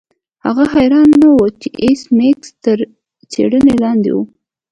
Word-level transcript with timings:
هغه 0.45 0.63
حیران 0.73 1.09
نه 1.21 1.29
و 1.33 1.39
چې 1.61 1.67
ایس 1.83 2.01
میکس 2.17 2.49
تر 2.63 2.77
څیړنې 3.31 3.73
لاندې 3.83 4.11
و 4.13 4.17